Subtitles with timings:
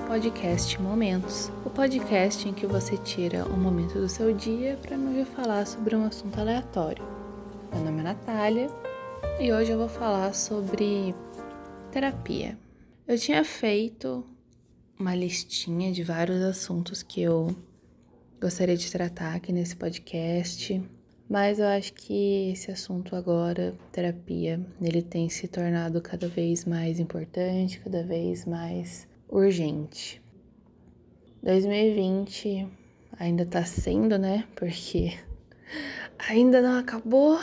[0.00, 5.08] podcast Momentos, o podcast em que você tira um momento do seu dia para me
[5.08, 7.04] ouvir falar sobre um assunto aleatório.
[7.70, 8.68] Meu nome é Natália
[9.38, 11.14] e hoje eu vou falar sobre
[11.90, 12.58] terapia.
[13.06, 14.24] Eu tinha feito
[14.98, 17.54] uma listinha de vários assuntos que eu
[18.40, 20.82] gostaria de tratar aqui nesse podcast,
[21.28, 26.98] mas eu acho que esse assunto agora, terapia, ele tem se tornado cada vez mais
[26.98, 30.22] importante, cada vez mais urgente.
[31.42, 32.68] 2020
[33.18, 34.44] ainda tá sendo, né?
[34.54, 35.14] Porque
[36.28, 37.38] ainda não acabou.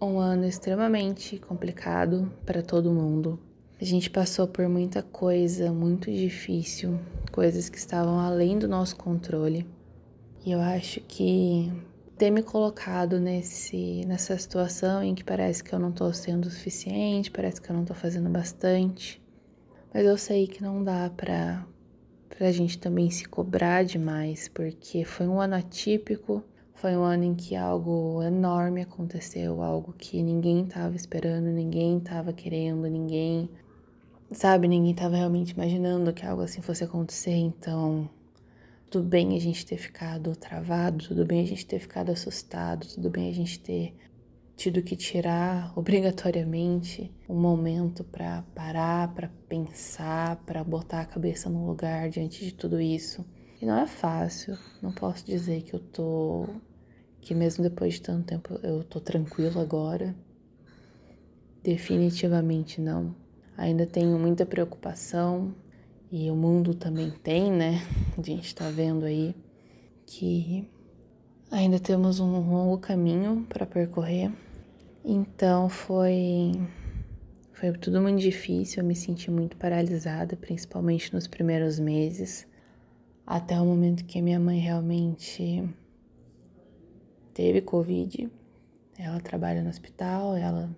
[0.00, 3.38] Um ano extremamente complicado para todo mundo.
[3.80, 6.98] A gente passou por muita coisa muito difícil,
[7.30, 9.64] coisas que estavam além do nosso controle.
[10.44, 11.70] E eu acho que
[12.18, 16.50] ter me colocado nesse nessa situação em que parece que eu não tô sendo o
[16.50, 19.21] suficiente, parece que eu não tô fazendo bastante,
[19.92, 21.66] mas eu sei que não dá pra,
[22.28, 26.42] pra gente também se cobrar demais, porque foi um ano atípico,
[26.74, 32.32] foi um ano em que algo enorme aconteceu, algo que ninguém tava esperando, ninguém tava
[32.32, 33.50] querendo, ninguém,
[34.32, 38.08] sabe, ninguém tava realmente imaginando que algo assim fosse acontecer, então
[38.90, 43.10] tudo bem a gente ter ficado travado, tudo bem a gente ter ficado assustado, tudo
[43.10, 43.94] bem a gente ter
[44.62, 51.66] tido que tirar obrigatoriamente um momento para parar, para pensar, para botar a cabeça no
[51.66, 53.26] lugar diante de tudo isso.
[53.60, 56.46] E não é fácil, não posso dizer que eu tô
[57.20, 60.14] que mesmo depois de tanto tempo eu tô tranquilo agora.
[61.60, 63.16] Definitivamente não.
[63.56, 65.52] Ainda tenho muita preocupação
[66.08, 67.82] e o mundo também tem, né?
[68.16, 69.34] A gente tá vendo aí
[70.06, 70.70] que
[71.50, 74.30] ainda temos um longo caminho para percorrer
[75.04, 76.52] então foi
[77.52, 82.46] foi tudo muito difícil, eu me senti muito paralisada, principalmente nos primeiros meses,
[83.24, 85.68] até o momento que minha mãe realmente
[87.32, 88.28] teve covid.
[88.98, 90.74] Ela trabalha no hospital, ela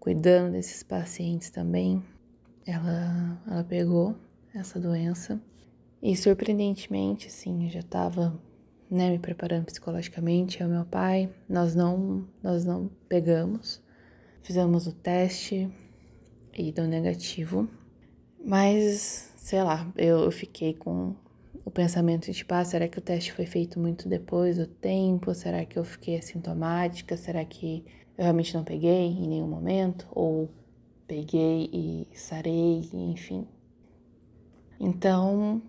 [0.00, 2.02] cuidando desses pacientes também.
[2.66, 4.16] Ela ela pegou
[4.54, 5.40] essa doença
[6.02, 8.40] e surpreendentemente, assim, eu já estava
[8.92, 11.30] né, me preparando psicologicamente, é o meu pai.
[11.48, 13.82] Nós não, nós não pegamos.
[14.42, 15.72] Fizemos o teste
[16.52, 17.68] e deu negativo.
[18.44, 21.16] Mas, sei lá, eu, fiquei com
[21.64, 25.34] o pensamento de, tipo, ah, será que o teste foi feito muito depois do tempo?
[25.34, 27.16] Será que eu fiquei assintomática?
[27.16, 27.84] Será que
[28.18, 30.06] eu realmente não peguei em nenhum momento?
[30.10, 30.50] Ou
[31.06, 33.46] peguei e sarei, enfim.
[34.78, 35.62] Então,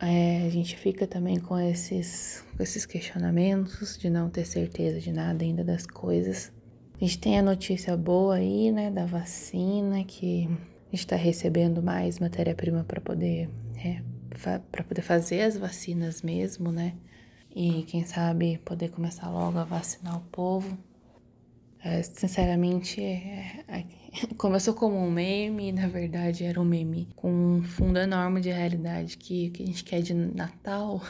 [0.00, 5.12] é, a gente fica também com esses, com esses questionamentos de não ter certeza de
[5.12, 6.52] nada ainda das coisas.
[6.94, 11.82] A gente tem a notícia boa aí, né, da vacina, que a gente está recebendo
[11.82, 14.02] mais matéria-prima para poder, é,
[14.70, 16.94] para poder fazer as vacinas mesmo, né?
[17.54, 20.78] E quem sabe poder começar logo a vacinar o povo.
[21.80, 23.84] É, sinceramente, é, é,
[24.36, 29.16] começou como um meme, na verdade era um meme com um fundo enorme de realidade
[29.16, 31.00] que que a gente quer de Natal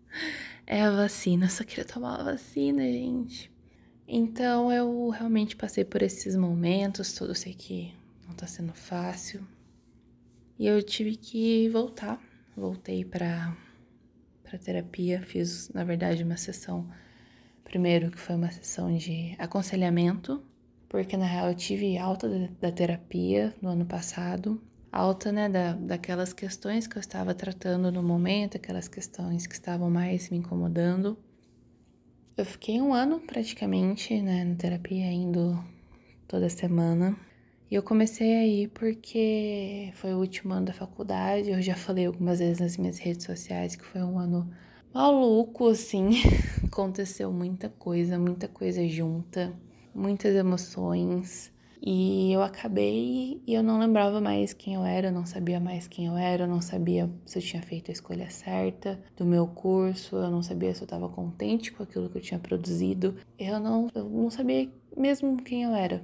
[0.66, 1.48] é a vacina.
[1.48, 3.52] Só queria tomar a vacina, gente.
[4.08, 7.92] Então eu realmente passei por esses momentos, tudo sei que
[8.26, 9.46] não tá sendo fácil.
[10.58, 12.20] E eu tive que voltar.
[12.56, 13.54] Voltei para
[14.42, 16.88] para terapia, fiz na verdade uma sessão
[17.66, 20.42] primeiro que foi uma sessão de aconselhamento
[20.88, 22.28] porque na real eu tive alta
[22.60, 24.60] da terapia no ano passado,
[24.90, 29.90] alta, né, da, daquelas questões que eu estava tratando no momento, aquelas questões que estavam
[29.90, 31.18] mais me incomodando.
[32.36, 35.62] Eu fiquei um ano praticamente, né, na terapia, indo
[36.28, 37.16] toda semana.
[37.70, 41.50] E eu comecei aí porque foi o último ano da faculdade.
[41.50, 44.48] Eu já falei algumas vezes nas minhas redes sociais que foi um ano
[44.96, 46.10] maluco, assim.
[46.64, 49.52] Aconteceu muita coisa, muita coisa junta
[49.96, 51.52] muitas emoções.
[51.82, 55.86] E eu acabei e eu não lembrava mais quem eu era, eu não sabia mais
[55.86, 59.46] quem eu era, eu não sabia se eu tinha feito a escolha certa do meu
[59.46, 63.60] curso, eu não sabia se eu estava contente com aquilo que eu tinha produzido, eu
[63.60, 66.02] não, eu não sabia mesmo quem eu era.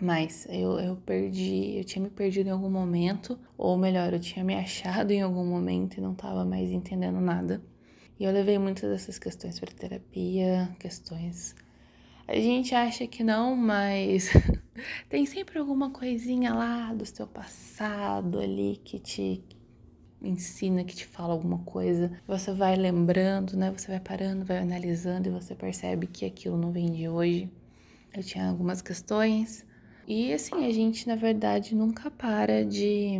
[0.00, 4.44] Mas eu, eu perdi, eu tinha me perdido em algum momento, ou melhor, eu tinha
[4.44, 7.62] me achado em algum momento e não estava mais entendendo nada.
[8.18, 11.54] E eu levei muitas dessas questões para terapia, questões
[12.26, 14.30] a gente acha que não, mas
[15.10, 19.44] tem sempre alguma coisinha lá do seu passado ali que te
[20.22, 22.10] ensina, que te fala alguma coisa.
[22.26, 23.70] Você vai lembrando, né?
[23.70, 27.50] Você vai parando, vai analisando e você percebe que aquilo não vem de hoje.
[28.16, 29.66] Eu tinha algumas questões.
[30.08, 33.18] E assim, a gente na verdade nunca para de,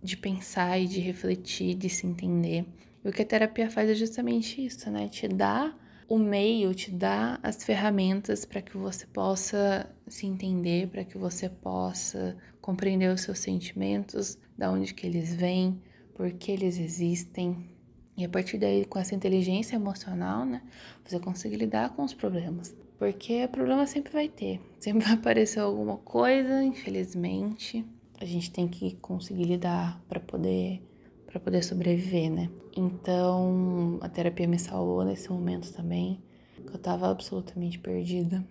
[0.00, 2.64] de pensar e de refletir, de se entender.
[3.08, 5.08] O que a terapia faz é justamente isso, né?
[5.08, 5.74] Te dá
[6.06, 11.48] o meio, te dá as ferramentas para que você possa se entender, para que você
[11.48, 15.80] possa compreender os seus sentimentos, da onde que eles vêm,
[16.14, 17.70] por que eles existem.
[18.14, 20.60] E a partir daí, com essa inteligência emocional, né,
[21.02, 22.76] você consegue lidar com os problemas.
[22.98, 27.86] Porque problema sempre vai ter, sempre vai aparecer alguma coisa, infelizmente.
[28.20, 30.82] A gente tem que conseguir lidar para poder
[31.28, 32.48] para poder sobreviver, né?
[32.74, 36.22] Então, a terapia me salvou nesse momento também,
[36.56, 38.42] que eu tava absolutamente perdida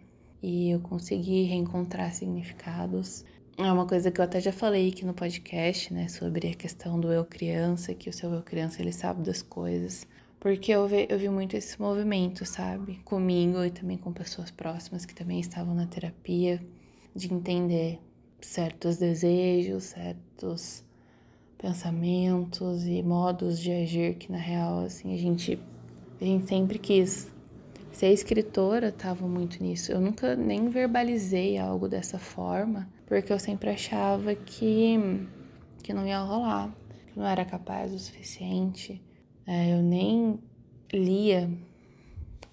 [0.44, 3.26] e eu consegui reencontrar significados.
[3.58, 7.00] É uma coisa que eu até já falei aqui no podcast, né, sobre a questão
[7.00, 10.06] do eu criança, que o seu eu criança ele sabe das coisas.
[10.40, 13.00] Porque eu vi, eu vi muito esse movimento, sabe?
[13.04, 16.64] Comigo e também com pessoas próximas que também estavam na terapia,
[17.16, 18.00] de entender
[18.40, 20.86] certos desejos, certos
[21.57, 25.59] pensamentos e modos de agir que na real assim a gente
[26.19, 27.31] a gente sempre quis.
[27.92, 29.92] Ser escritora estava muito nisso.
[29.92, 34.98] Eu nunca nem verbalizei algo dessa forma porque eu sempre achava que
[35.83, 36.75] que não ia rolar
[37.07, 39.01] que não era capaz o suficiente.
[39.45, 40.39] É, eu nem
[40.92, 41.50] lia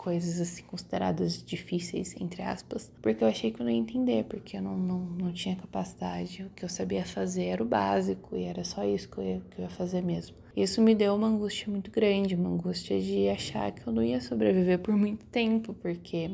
[0.05, 4.59] coisas assim consideradas difíceis, entre aspas, porque eu achei que eu não ia entender, porque
[4.59, 6.43] eu não, não, não tinha capacidade.
[6.43, 9.43] O que eu sabia fazer era o básico e era só isso que eu, ia,
[9.51, 10.37] que eu ia fazer mesmo.
[10.55, 14.21] Isso me deu uma angústia muito grande, uma angústia de achar que eu não ia
[14.21, 16.31] sobreviver por muito tempo, porque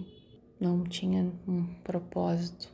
[0.61, 2.69] não tinha um propósito.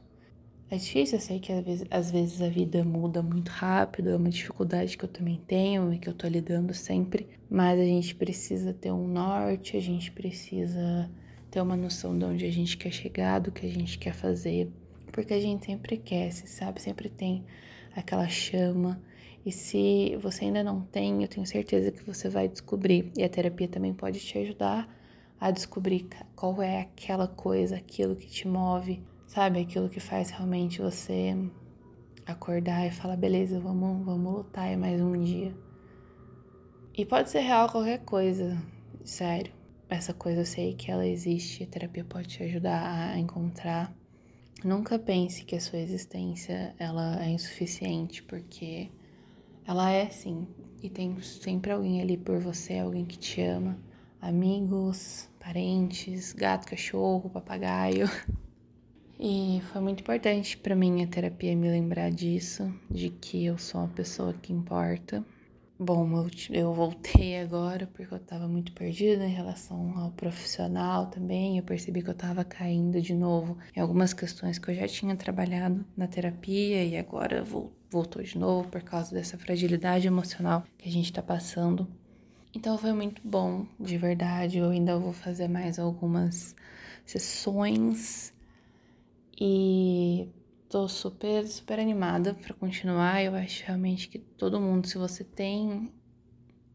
[0.69, 1.53] É difícil, eu sei que
[1.93, 5.99] às vezes, a vida muda muito rápido, é uma dificuldade que eu também tenho e
[5.99, 11.09] que eu tô lidando sempre, mas a gente precisa ter um norte, a gente precisa
[11.53, 14.69] ter uma noção de onde a gente quer chegar, do que a gente quer fazer,
[15.13, 17.45] porque a gente sempre quer, sabe, sempre tem
[17.95, 19.01] aquela chama.
[19.45, 23.13] E se você ainda não tem, eu tenho certeza que você vai descobrir.
[23.17, 24.93] E a terapia também pode te ajudar
[25.41, 30.81] a descobrir qual é aquela coisa, aquilo que te move Sabe, aquilo que faz realmente
[30.81, 31.37] você
[32.25, 35.55] acordar e falar, beleza, vamos, vamos lutar é mais um dia.
[36.97, 38.57] E pode ser real qualquer coisa,
[39.05, 39.53] sério.
[39.89, 43.93] Essa coisa eu sei que ela existe, a terapia pode te ajudar a encontrar.
[44.65, 48.91] Nunca pense que a sua existência ela é insuficiente, porque
[49.67, 50.49] ela é sim.
[50.83, 53.79] E tem sempre alguém ali por você, alguém que te ama.
[54.21, 58.09] Amigos, parentes, gato, cachorro, papagaio.
[59.19, 63.81] E foi muito importante para mim a terapia me lembrar disso, de que eu sou
[63.81, 65.25] uma pessoa que importa.
[65.79, 71.57] Bom, eu, voltei agora porque eu estava muito perdida em relação ao profissional também.
[71.57, 75.17] Eu percebi que eu estava caindo de novo em algumas questões que eu já tinha
[75.17, 77.43] trabalhado na terapia e agora
[77.91, 81.89] voltou de novo por causa dessa fragilidade emocional que a gente está passando.
[82.55, 84.59] Então foi muito bom, de verdade.
[84.59, 86.55] Eu ainda vou fazer mais algumas
[87.05, 88.36] sessões
[89.39, 90.29] e
[90.69, 93.23] tô super, super animada para continuar.
[93.23, 95.93] Eu acho realmente que todo mundo, se você tem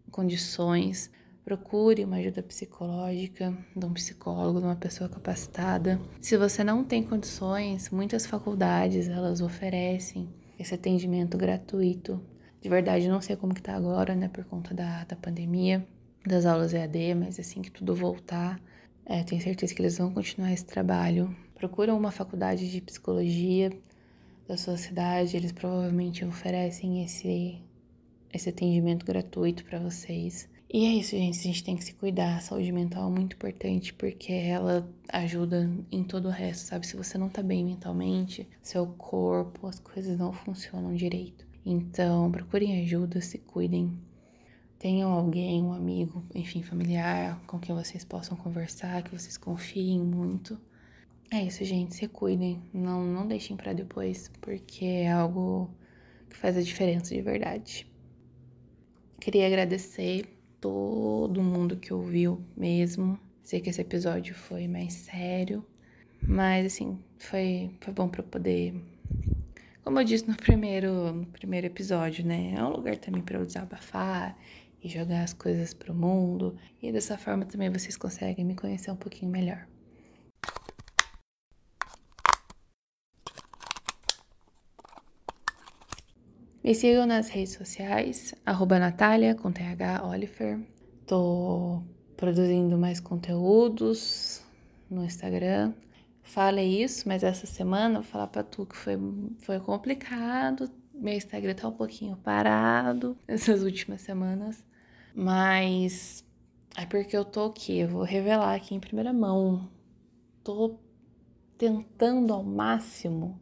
[0.09, 1.11] condições,
[1.43, 5.99] procure uma ajuda psicológica de um psicólogo, de uma pessoa capacitada.
[6.21, 12.21] Se você não tem condições, muitas faculdades elas oferecem esse atendimento gratuito.
[12.61, 15.85] De verdade, não sei como que tá agora, né, por conta da, da pandemia,
[16.25, 18.61] das aulas EAD, mas assim que tudo voltar,
[19.03, 23.71] é, tenho certeza que eles vão continuar esse trabalho Procura uma faculdade de psicologia
[24.47, 27.61] da sua cidade, eles provavelmente oferecem esse,
[28.33, 30.49] esse atendimento gratuito para vocês.
[30.73, 31.37] E é isso, gente.
[31.37, 32.37] A gente tem que se cuidar.
[32.37, 36.87] A saúde mental é muito importante porque ela ajuda em todo o resto, sabe?
[36.87, 41.45] Se você não tá bem mentalmente, seu corpo, as coisas não funcionam direito.
[41.63, 43.95] Então, procurem ajuda, se cuidem.
[44.79, 50.59] Tenham alguém, um amigo, enfim, familiar com quem vocês possam conversar, que vocês confiem muito.
[51.33, 51.95] É isso, gente.
[51.95, 52.61] Se cuidem.
[52.73, 55.69] Não, não deixem para depois, porque é algo
[56.29, 57.88] que faz a diferença de verdade.
[59.19, 60.25] Queria agradecer
[60.59, 63.17] todo mundo que ouviu mesmo.
[63.43, 65.65] Sei que esse episódio foi mais sério,
[66.21, 68.75] mas assim, foi, foi bom para poder.
[69.83, 72.55] Como eu disse no primeiro, no primeiro episódio, né?
[72.57, 74.38] É um lugar também para eu desabafar
[74.83, 76.57] e jogar as coisas pro mundo.
[76.81, 79.65] E dessa forma também vocês conseguem me conhecer um pouquinho melhor.
[86.63, 90.59] Me sigam nas redes sociais, arroba Natália, com TH Oliver.
[91.07, 91.81] Tô
[92.15, 94.43] produzindo mais conteúdos
[94.89, 95.73] no Instagram.
[96.21, 98.97] Falei isso, mas essa semana vou falar pra tu que foi,
[99.39, 104.63] foi complicado meu Instagram tá um pouquinho parado essas últimas semanas,
[105.15, 106.23] mas
[106.77, 109.67] é porque eu tô aqui, eu vou revelar aqui em primeira mão.
[110.43, 110.79] Tô
[111.57, 113.39] tentando ao máximo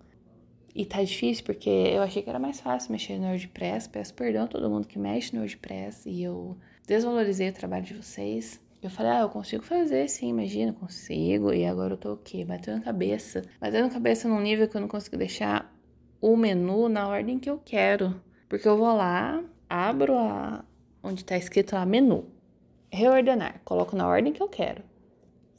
[0.80, 3.90] e tá difícil porque eu achei que era mais fácil mexer no WordPress.
[3.90, 6.56] Peço perdão a todo mundo que mexe no WordPress e eu
[6.88, 8.62] desvalorizei o trabalho de vocês.
[8.82, 11.52] Eu falei, ah, eu consigo fazer sim, imagina, consigo.
[11.52, 12.46] E agora eu tô o quê?
[12.46, 13.42] Batendo cabeça.
[13.60, 15.70] Batendo cabeça num nível que eu não consigo deixar
[16.22, 18.16] o menu na ordem que eu quero.
[18.48, 20.64] Porque eu vou lá, abro a
[21.04, 22.26] onde tá escrito lá menu,
[22.90, 24.82] reordenar, coloco na ordem que eu quero.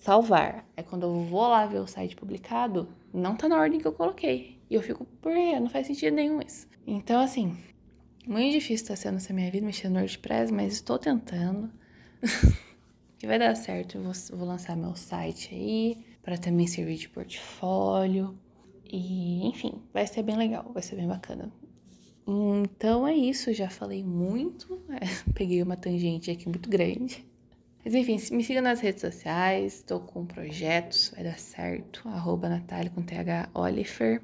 [0.00, 0.66] Salvar.
[0.74, 3.92] É quando eu vou lá ver o site publicado, não tá na ordem que eu
[3.92, 4.58] coloquei.
[4.70, 5.60] E eu fico, por quê?
[5.60, 6.66] Não faz sentido nenhum isso.
[6.86, 7.54] Então, assim,
[8.26, 11.70] muito difícil tá sendo essa minha vida mexendo no WordPress, mas estou tentando.
[13.18, 13.98] que vai dar certo.
[13.98, 18.38] Eu vou, vou lançar meu site aí para também servir de portfólio.
[18.90, 21.52] E, enfim, vai ser bem legal, vai ser bem bacana.
[22.26, 27.28] Então é isso, já falei muito, é, peguei uma tangente aqui muito grande.
[27.84, 32.90] Mas enfim, me siga nas redes sociais, estou com projetos, vai dar certo, arroba Natália
[32.90, 34.20] com TH Oliver.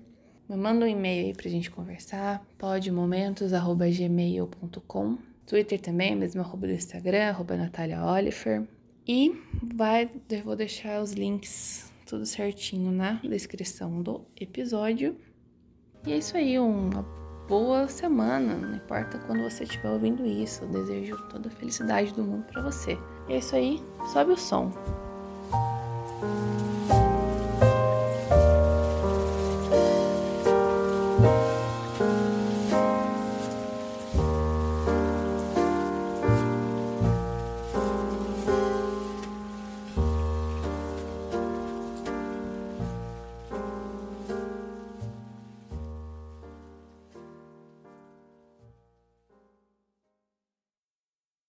[0.48, 7.28] Me manda um e-mail aí pra gente conversar, podemomentos.gmail.com Twitter também, mesmo arroba do Instagram,
[7.28, 8.64] arroba Natália Oliver.
[9.08, 15.16] E vai, eu vou deixar os links tudo certinho na descrição do episódio.
[16.06, 17.02] E é isso aí, uma
[17.48, 22.22] boa semana, não importa quando você estiver ouvindo isso, eu desejo toda a felicidade do
[22.22, 22.98] mundo para você.
[23.28, 24.70] É isso aí, sobe o som.